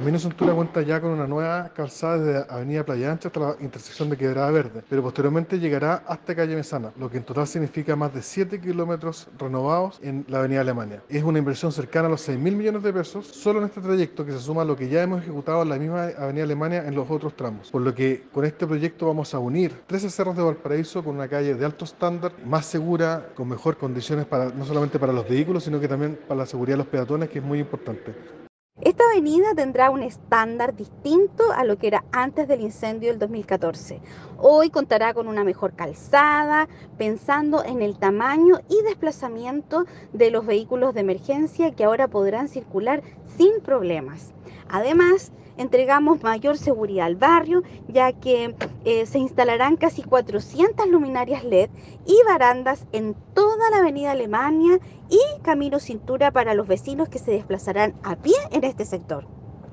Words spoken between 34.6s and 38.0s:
contará con una mejor calzada, pensando en el